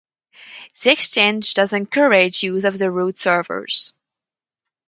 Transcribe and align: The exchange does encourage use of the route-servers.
The 0.81 0.91
exchange 0.91 1.53
does 1.53 1.73
encourage 1.73 2.41
use 2.41 2.63
of 2.65 2.75
the 2.79 2.89
route-servers. 2.89 3.93